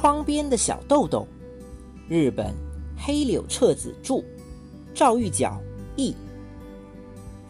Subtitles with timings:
[0.00, 1.28] 窗边的小豆豆，
[2.08, 2.54] 日本
[2.96, 4.24] 黑柳彻子著，
[4.94, 5.60] 赵玉角
[5.94, 6.16] 译。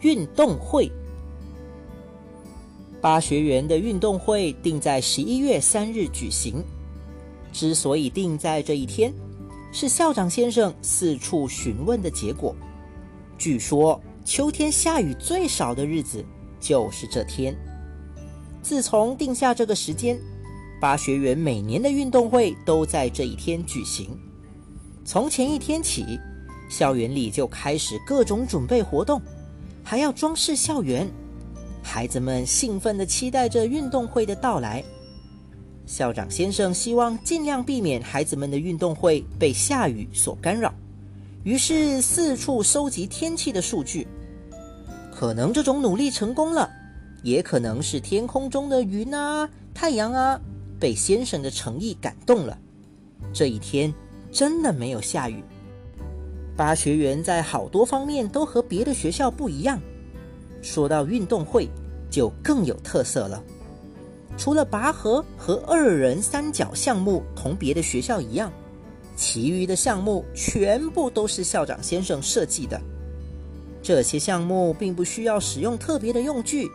[0.01, 0.91] 运动会，
[2.99, 6.61] 八学园的运动会定在十一月三日举行。
[7.53, 9.13] 之所以定在这一天，
[9.71, 12.53] 是校长先生四处询问的结果。
[13.37, 16.21] 据说秋天下雨最少的日子
[16.59, 17.55] 就是这天。
[18.61, 20.19] 自从定下这个时间，
[20.81, 24.09] 八学园每年的运动会都在这一天举行。
[25.05, 26.19] 从前一天起，
[26.69, 29.21] 校园里就开始各种准备活动，
[29.83, 31.07] 还要装饰校园。
[31.83, 34.83] 孩子们兴奋地期待着运动会的到来。
[35.85, 40.73] 校长先生希望尽量避免孩子们的运动会被下雨所干扰，
[41.43, 44.07] 于是四处收集天气的数据。
[45.13, 46.67] 可能这种努力成功了，
[47.21, 50.39] 也可能是天空中的云啊、太阳啊
[50.81, 52.57] 被先生的诚意感动了。
[53.31, 53.93] 这一天
[54.31, 55.43] 真的没有下雨。
[56.57, 59.79] 八学园在好多方面都和别的学校不一样，
[60.61, 61.69] 说到运动会
[62.09, 63.41] 就更有特色了。
[64.37, 68.51] 除了拔河和二人三角项目同别的学校一样，
[69.15, 72.81] 其余的项目全部都是校长先生设计的。
[73.83, 76.69] 这些项目并不需要使用特别的用具，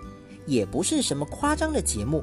[0.47, 2.23] 也不是什么夸张的节目，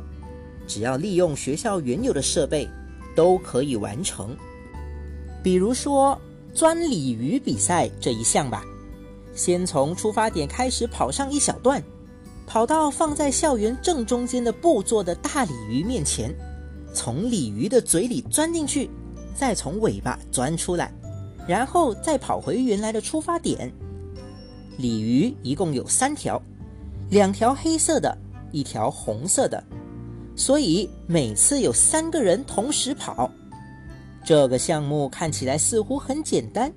[0.68, 2.68] 只要利用学校原有的设备，
[3.16, 4.36] 都可以完成。
[5.44, 6.20] 比如说
[6.54, 8.64] 钻鲤鱼比赛这一项吧，
[9.34, 11.84] 先从出发点开始跑上一小段。
[12.46, 16.30] 跑到放在校园正中间的布做的大鲤鱼面前，
[16.94, 18.90] 从鲤鱼的嘴里钻进去，
[19.34, 20.94] 再从尾巴钻出来，
[21.48, 23.72] 然后再跑回原来的出发点。
[24.78, 26.40] 鲤鱼一共有三条，
[27.10, 28.16] 两条黑色的，
[28.52, 29.64] 一条红色的，
[30.36, 33.30] 所以每次有三个人同时跑。
[34.26, 36.72] 这个项目看起来似乎很简单，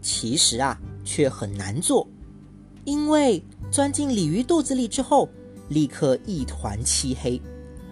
[0.00, 2.06] 其实啊却很难做，
[2.84, 3.42] 因为。
[3.70, 5.26] 钻进鲤鱼肚子里之后，
[5.70, 7.40] 立刻一团漆黑，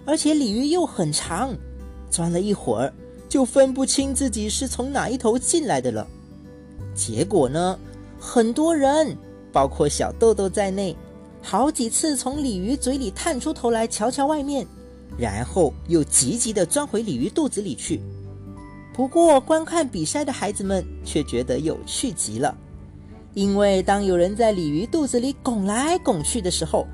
[0.05, 1.57] 而且鲤鱼又很长，
[2.11, 2.93] 钻了一会儿
[3.27, 6.07] 就分不清自己是从哪一头进来的了。
[6.95, 7.79] 结果呢，
[8.19, 9.17] 很多人，
[9.51, 10.95] 包括小豆豆在内，
[11.41, 14.67] 好几次从鲤鱼嘴里探出头来瞧瞧外面，
[15.19, 18.01] 然后又急急地钻回鲤鱼肚子里去。
[18.93, 22.55] 不过，观看比赛的孩子们却觉得有趣极了。
[23.33, 26.87] 因为当有人在鲤鱼肚子里拱来拱去的时候，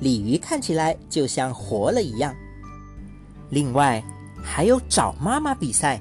[0.00, 2.34] 鲤鱼看起来就像活了一样。
[3.50, 4.02] 另外，
[4.42, 6.00] 还有找妈妈比赛，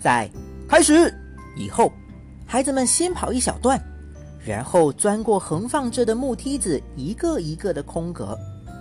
[0.00, 0.28] 在
[0.66, 1.14] 开始
[1.54, 1.92] 以后，
[2.46, 3.78] 孩子们先跑一小段，
[4.44, 8.36] 然后钻过横放着的木梯子，一个一个的空格，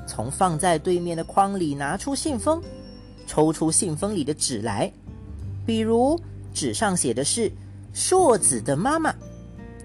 [0.08, 2.62] 从放在对面的筐里拿出信封，
[3.26, 4.92] 抽出信封里的纸来，
[5.66, 6.20] 比如
[6.54, 7.52] 纸上写的是
[7.94, 9.14] 硕子的妈妈。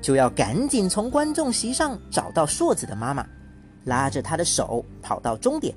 [0.03, 3.27] 就要赶紧从观众席上找到硕子的妈妈，
[3.85, 5.75] 拉着她的手跑到终点。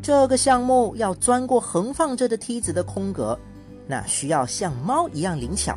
[0.00, 3.36] 这个项目要钻过横放着的梯子的空格，
[3.88, 5.76] 那需要像猫一样灵巧。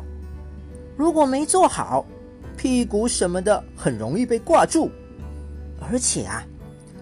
[0.96, 2.04] 如果没做好，
[2.56, 4.88] 屁股什么的很容易被挂住。
[5.80, 6.44] 而且啊，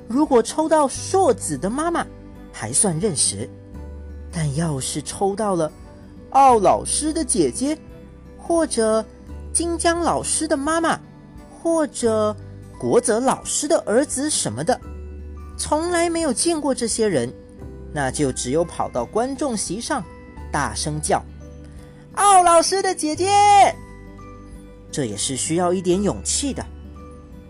[0.08, 2.06] 如果抽到硕子的妈妈，
[2.52, 3.48] 还算认识；
[4.32, 5.70] 但要是抽到了
[6.30, 7.78] 奥老师的姐姐，
[8.36, 9.04] 或者……
[9.50, 11.00] 金江老师的妈妈，
[11.50, 12.36] 或者
[12.78, 14.78] 国泽老师的儿子什么的，
[15.56, 17.32] 从来没有见过这些人，
[17.92, 20.04] 那就只有跑到观众席上，
[20.52, 21.20] 大声叫
[22.14, 23.26] ：“奥老师的姐姐！”
[24.92, 26.64] 这也是需要一点勇气的。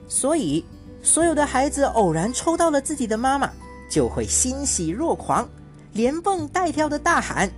[0.07, 0.65] 所以，
[1.09, 3.51] 所有的孩子偶然抽到了自己的妈妈，
[3.89, 5.49] 就会欣喜若狂，
[5.95, 7.51] 连蹦带跳的大喊：“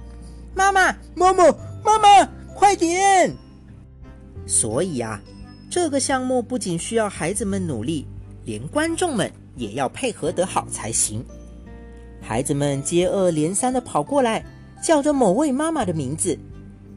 [0.54, 1.44] 妈妈，妈妈，
[1.82, 3.34] 妈妈，快点！”
[4.46, 5.20] 所以啊，
[5.68, 8.06] 这个项目不仅需要孩子们努力，
[8.44, 11.24] 连观众们也要配合得好才行。
[12.22, 14.44] 孩子们接二连三地跑过来，
[14.80, 16.38] 叫着某位妈妈的名字。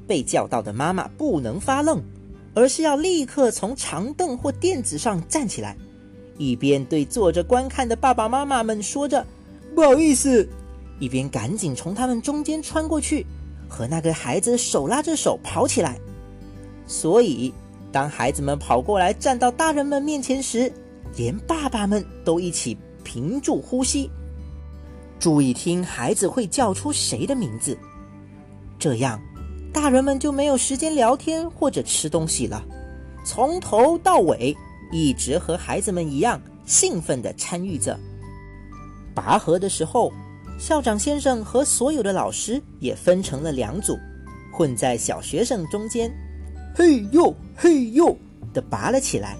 [0.05, 1.99] 被叫到的妈妈不能发愣，
[2.53, 5.75] 而是要立刻从长凳或垫子上站起来，
[6.37, 9.25] 一边对坐着观看的爸爸妈妈们说着
[9.75, 10.47] “不好意思”，
[10.99, 13.25] 一边赶紧从他们中间穿过去，
[13.69, 15.99] 和那个孩子手拉着手跑起来。
[16.85, 17.53] 所以，
[17.91, 20.71] 当孩子们跑过来站到大人们面前时，
[21.15, 24.09] 连爸爸们都一起屏住呼吸，
[25.19, 27.77] 注意听孩子会叫出谁的名字。
[28.79, 29.21] 这样，
[29.71, 32.63] 大人们就没有时间聊天或者吃东西了，
[33.23, 34.55] 从头到尾
[34.93, 37.99] 一直和孩子们一样兴奋地参与着。
[39.15, 40.13] 拔河的时候，
[40.59, 43.97] 校长先生和所有的老师也分成了两组，
[44.53, 46.13] 混在小学生中间，
[46.75, 48.15] 嘿呦嘿呦
[48.53, 49.35] 的拔了起来。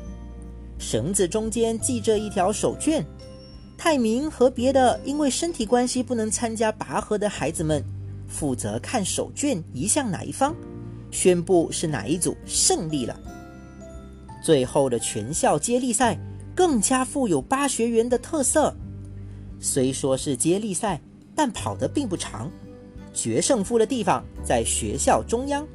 [0.80, 3.04] 绳子中间系着一条手绢。
[3.78, 7.84] 泰明和别的因为身体关系不能参加拔河的孩子们，
[8.28, 10.56] 负责看手绢移向哪一方，
[11.12, 13.20] 宣布是哪一组胜利了。
[14.44, 16.20] 最后的全校接力赛
[16.54, 18.76] 更加富有巴学园的特色。
[19.62, 21.00] 虽说是接力赛，
[21.34, 22.52] 但跑得并不长。
[23.14, 25.66] 决胜负的地方在学校中央，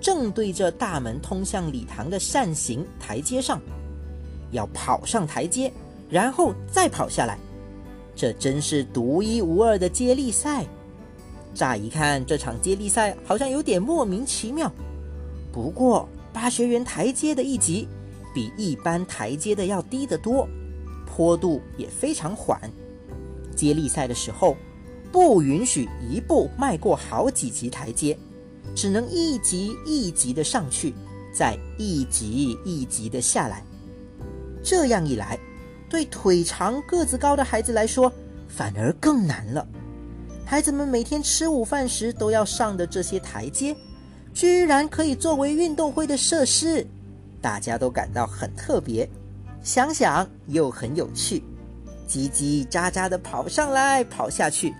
[0.00, 3.58] 正对着大门通向礼堂的扇形台阶上。
[4.50, 5.72] 要跑上台阶，
[6.10, 7.38] 然后再跑下来。
[8.14, 10.66] 这真是独一无二的接力赛。
[11.54, 14.70] 乍一看，这场接力赛好像有点莫名其妙。
[15.50, 17.88] 不过，巴学园台阶的一级
[18.34, 20.48] 比一般台阶的要低得多，
[21.06, 22.60] 坡度也非常缓。
[23.54, 24.56] 接力赛的时候，
[25.12, 28.16] 不允许一步迈过好几级台阶，
[28.74, 30.94] 只能一级一级的上去，
[31.32, 33.62] 再一级一级的下来。
[34.62, 35.38] 这样一来，
[35.88, 38.12] 对腿长个子高的孩子来说，
[38.48, 39.66] 反而更难了。
[40.44, 43.76] 孩子们每天吃午饭时都要上的这些台阶，
[44.32, 46.86] 居然可以作为运动会的设施，
[47.40, 49.08] 大家都感到很特别，
[49.62, 51.42] 想想又很有趣。
[52.08, 54.74] 叽叽喳喳地跑上来，跑下去。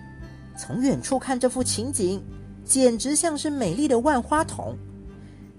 [0.59, 2.23] 从远处看这幅情景，
[2.65, 4.77] 简直像是美丽的万花筒。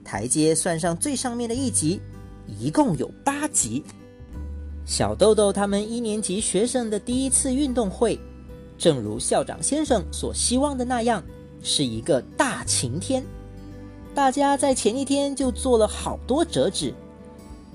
[0.03, 2.01] 台阶算上最上面的一级，
[2.45, 3.83] 一共有八级。
[4.85, 8.19] 小豆豆他们一年级学生的第一次运动会，
[8.77, 11.23] 正如校长先生所希望的那样，
[11.63, 13.23] 是一个大晴天。
[14.13, 16.93] 大家在前一天就做了好多折纸，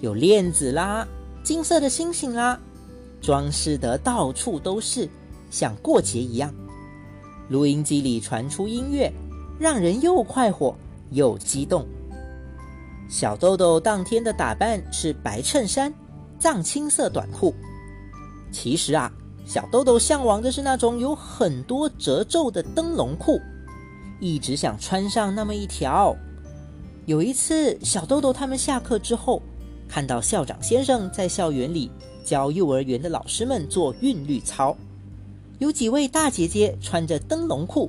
[0.00, 1.06] 有链子啦、
[1.43, 2.61] 金色的星星啦，
[3.21, 5.09] 装饰得到处都是，
[5.50, 6.53] 像过节一样。
[7.49, 9.11] 录音机里传出音乐，
[9.59, 10.77] 让人又快活
[11.11, 11.87] 又激动。
[13.09, 15.93] 小豆豆当天的打扮是白衬衫。
[16.38, 17.55] 藏青色短裤。
[18.53, 19.11] 其实啊，
[19.47, 23.41] 小豆豆向往的是那种有很多褶皱的灯笼裤，
[24.21, 26.15] 一直想穿上那么一条。
[27.06, 29.41] 有一次，小豆豆他们下课之后，
[29.88, 31.88] 看到校长先生在校园里
[32.25, 34.76] 教幼儿园的老师们做韵律操，
[35.61, 37.88] 有几位大姐姐穿着灯笼裤，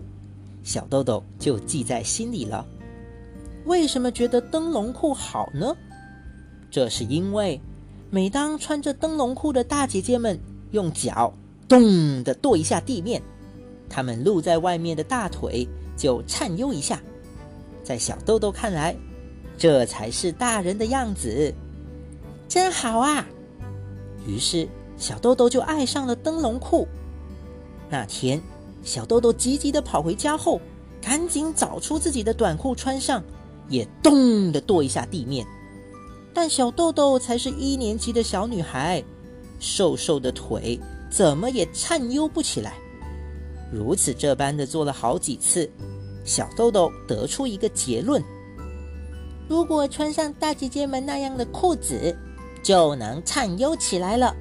[0.64, 2.64] 小豆豆就记在心里了。
[3.66, 5.76] 为什么觉得灯笼裤好呢？
[6.72, 7.60] 这是因为。
[8.10, 10.40] 每当穿着灯笼裤的大姐姐们
[10.72, 11.34] 用脚
[11.68, 13.22] 咚的跺一下地面，
[13.90, 15.68] 她们露在外面的大腿
[15.98, 17.02] 就颤悠一下。
[17.84, 18.96] 在小豆豆看来，
[19.58, 21.54] 这才是大人的样子，
[22.48, 23.26] 真好啊！
[24.28, 24.68] 于是
[24.98, 26.88] 小豆豆就爱上了灯笼裤。
[27.90, 28.42] 那天，
[28.84, 30.62] 小豆豆急急的跑回家后，
[31.02, 33.24] 赶紧找出自己的短裤穿上，
[33.68, 35.46] 也咚的跺一下地面。
[36.34, 39.04] 但小豆豆才是一年级的小女孩，
[39.60, 40.80] 瘦瘦的腿
[41.10, 42.76] 怎么也颤悠不起来。
[43.72, 45.68] 如此这般的做了好几次，
[46.24, 48.24] 小豆豆得出一个结论：
[49.48, 52.16] 如果穿上大姐姐们那样的裤子，
[52.62, 54.36] 就能颤悠起来了。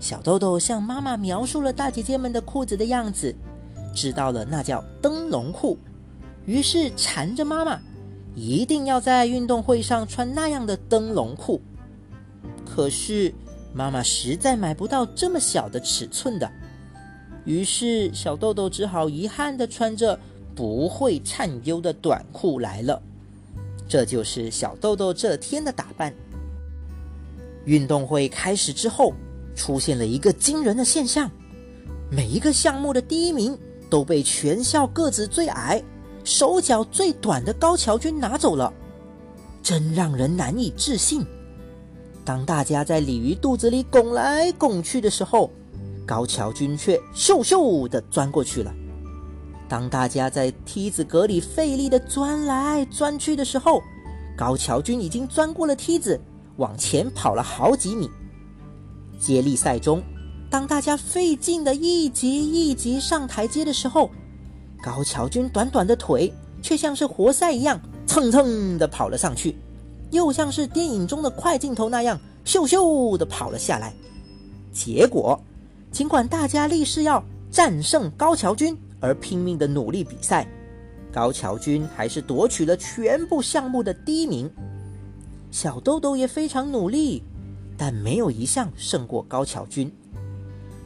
[0.00, 3.34] 小豆豆向妈妈描述了大姐姐们的裤子的样子，
[3.94, 5.78] 知道了那叫灯笼裤，
[6.46, 7.80] 于是缠着妈妈。
[8.34, 11.60] 一定要在运动会上穿那样的灯笼裤，
[12.64, 13.30] 可是
[13.74, 16.50] 妈妈实在买不到这么小的尺寸的，
[17.44, 20.18] 于是小豆豆只好遗憾的穿着
[20.54, 23.02] 不会颤悠的短裤来了。
[23.92, 26.14] 这就是小豆豆这天的打扮。
[27.66, 29.12] 运动会开始之后，
[29.54, 31.30] 出现了一个惊人的现象：
[32.10, 33.54] 每一个项目的第一名
[33.90, 35.82] 都被全校个子最矮。
[36.24, 38.72] 手脚最短的高桥君拿走了，
[39.62, 41.26] 真让人难以置信。
[42.24, 45.50] 当大家在鲤鱼肚子里拱来拱去的时候，
[46.06, 48.74] 高桥君却咻咻的钻过去了。
[49.72, 53.82] 当大家在梯子格里费力的钻来钻去的时候，
[54.36, 56.20] 高桥君已经钻过了梯子，
[56.58, 58.10] 往前跑了好几米。
[59.18, 60.02] 接力赛中，
[60.50, 64.10] 当大家费劲的一级一级上台阶的时候，
[64.82, 69.56] 高桥君短短的腿，却像是活塞一样蹭蹭的跑了上去，
[70.10, 73.94] 又像是电影中的快镜头那样咻咻的跑了下来。
[74.70, 75.42] 结果，
[75.90, 80.46] 尽管大家立誓要战胜高桥君而拼命的努力比赛，
[81.12, 84.50] 高桥君还是夺取了全部项目的第一名。
[85.50, 87.22] 小豆豆也非常努力，
[87.76, 89.92] 但没有一项胜过高桥君。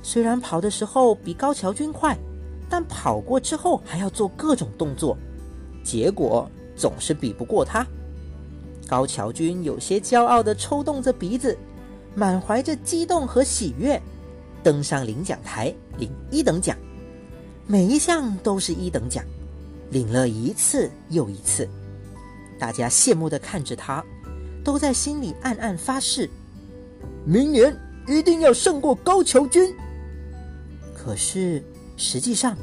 [0.03, 2.19] 虽然跑的时候比高桥君快。
[2.69, 5.17] 但跑过之后还要做各种动作，
[5.85, 7.87] 结果总是比不过他。
[8.89, 11.57] 高桥君有些骄傲地抽动着鼻子，
[12.17, 14.03] 满怀着激动和喜悦，
[14.65, 16.77] 登上领奖台领一等奖，
[17.69, 19.25] 每一项都是一等奖，
[19.91, 21.69] 领了一次又一次。
[22.61, 24.05] 大家羡慕的看着他，
[24.63, 26.31] 都在心里暗暗发誓：
[27.25, 29.75] 明年一定要胜过高桥君。
[30.95, 31.61] 可是
[31.97, 32.57] 实际上，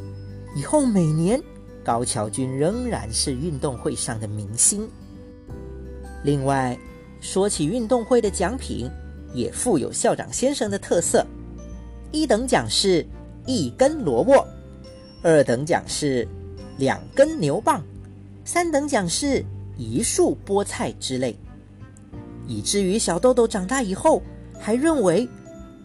[0.56, 1.42] 以后每年
[1.84, 4.90] 高桥君仍然是运动会上的明星。
[6.24, 6.78] 另外，
[7.20, 8.90] 说起运动会的奖品，
[9.34, 11.26] 也富有校长先生的特色。
[12.14, 13.06] 一等奖是
[13.46, 14.48] 一根萝卜，
[15.24, 16.28] 二等奖是
[16.78, 17.82] 两根牛蒡，
[18.46, 19.44] 三等奖是
[19.78, 21.36] 一束菠菜之类。
[22.46, 24.22] 以至于小豆豆长大以后，
[24.60, 25.28] 还认为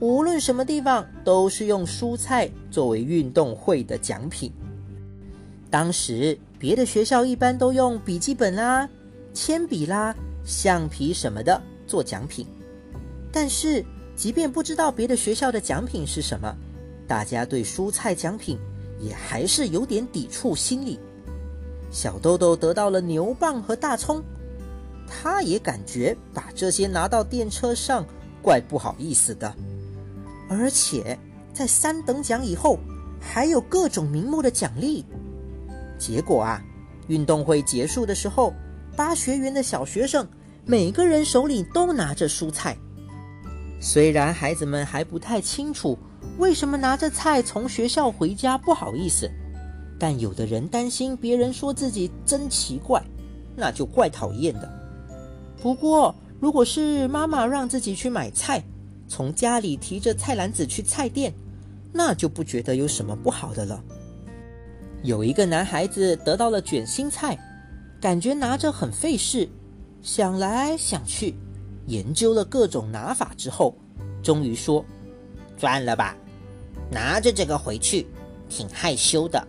[0.01, 4.53] 无论什么地方都是用蔬菜作为运动会的奖品。
[5.71, 8.87] 当时别的学校一般都用笔记本啦、
[9.33, 10.15] 铅笔啦。
[10.45, 12.47] 橡皮什么的做奖品，
[13.31, 13.85] 但是
[14.17, 16.57] 即便不知道别的学校的奖品是什么，
[17.07, 18.59] 大家对蔬菜奖品
[19.01, 20.99] 也还是有点抵触心理。
[21.91, 24.23] 小豆豆得到了牛蒡和大葱，
[25.07, 28.05] 他也感觉把这些拿到电车上
[28.43, 29.55] 怪不好意思的，
[30.49, 31.19] 而且
[31.53, 32.79] 在三等奖以后
[33.21, 35.05] 还有各种名目的奖励。
[35.99, 36.63] 结果啊，
[37.07, 38.53] 运动会结束的时候，
[38.97, 40.27] 八学园的小学生。
[40.71, 42.77] 每个人手里都拿着蔬菜，
[43.81, 45.99] 虽然孩子们还不太清楚
[46.39, 49.31] 为什么拿着菜从学校回家不好意思，
[49.99, 53.03] 但有的人担心别人说自己真奇怪，
[53.57, 54.71] 那就怪讨厌的。
[55.61, 58.63] 不过，如果是妈妈让自己去买菜，
[59.09, 61.35] 从家里提着菜篮子去菜店，
[61.93, 63.83] 那就不觉得有什么不好的了。
[65.03, 67.39] 有一个男孩子得到了卷心菜，
[68.01, 69.49] 感觉拿着很费事。
[70.01, 71.35] 想来想去，
[71.87, 73.75] 研究了各种拿法之后，
[74.23, 74.85] 终于说
[75.59, 76.17] ：“算了吧，
[76.91, 78.07] 拿着这个回去
[78.49, 79.47] 挺害羞的，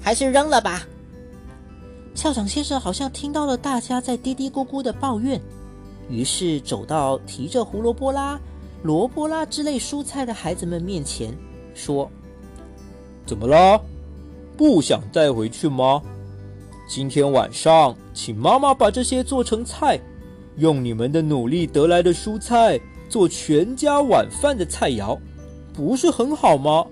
[0.00, 0.86] 还是扔了吧。”
[2.14, 5.40] 校长先生好像听到了大家在嘀嘀咕咕的抱怨，
[6.08, 8.40] 于是走到提着胡萝卜啦、
[8.82, 11.36] 萝卜啦之类蔬菜的孩子们面前，
[11.74, 12.10] 说
[13.26, 13.80] ：“怎么了？
[14.56, 16.00] 不想带回去吗？”
[16.88, 19.98] 今天晚上，请妈妈把这些做成菜，
[20.56, 25.18] 用你们的努力得来的蔬菜做全家晚饭的菜肴，
[25.74, 26.86] 不是很好吗？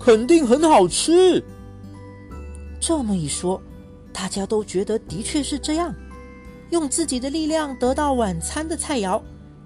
[0.00, 1.44] 肯定很好吃。
[2.80, 3.60] 这么一说，
[4.12, 5.94] 大家都觉得的确是这样。
[6.70, 9.20] 用自己的力量得到晚餐的菜肴，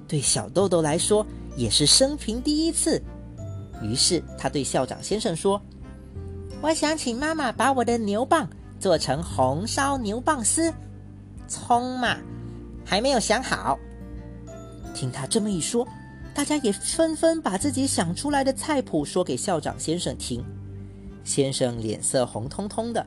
[0.09, 1.25] 对小豆豆来说
[1.57, 3.01] 也是生平第一次。
[3.83, 5.61] 于是他对校长先生说
[6.61, 8.49] ：“我想请妈妈把我的牛蒡。”
[8.81, 10.73] 做成红烧牛蒡丝，
[11.49, 12.17] 葱嘛
[12.85, 13.77] 还没有想好。
[14.95, 15.85] 听他这么一说，
[16.39, 20.41] 大家也纷纷把自己想出来的菜谱说给校长先生听。
[21.25, 23.05] 先生脸色红彤彤的，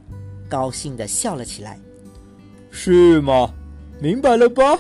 [0.50, 1.80] 高兴的笑了起来。
[2.72, 3.50] 是吗？
[4.02, 4.78] 明白了吧？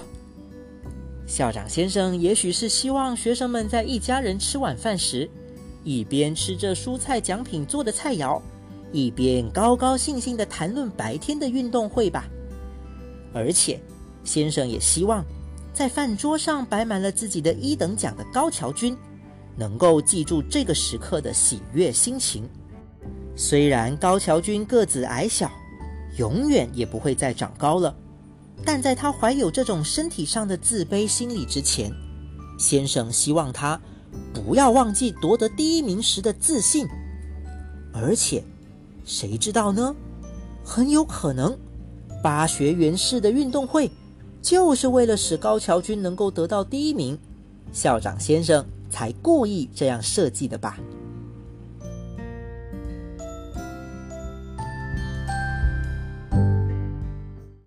[1.25, 5.29] 校长先生也许是希望学生们在一家人吃晚饭时，
[5.85, 8.41] 一边吃着蔬菜奖品做的菜肴。
[8.91, 12.27] 一边高高兴兴地谈论白天的运动会吧，
[13.33, 13.79] 而且
[14.25, 15.23] 先生也希望，
[15.73, 18.95] 在饭桌上摆满了自己的一等奖的高桥君，
[19.55, 22.47] 能够记住这个时刻的喜悦心情。
[23.35, 25.49] 虽然高桥君个子矮小，
[26.17, 27.95] 永远也不会再长高了，
[28.65, 31.91] 但在他怀有这种身体上的自卑心理之前，
[32.59, 33.79] 先生希望他
[34.33, 36.87] 不要忘记夺得第一名时的自信，
[37.93, 38.43] 而且。
[39.03, 39.95] 谁知道呢？
[40.63, 41.57] 很有可能，
[42.21, 43.89] 八学园式的运动会
[44.41, 47.17] 就是为了使高桥君能够得到第一名，
[47.71, 50.77] 校长先生才故意这样设计的吧。